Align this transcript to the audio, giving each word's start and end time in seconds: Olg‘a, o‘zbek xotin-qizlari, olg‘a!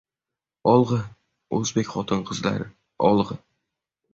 Olg‘a, 0.71 0.97
o‘zbek 1.57 1.91
xotin-qizlari, 1.97 2.69
olg‘a! 3.11 3.39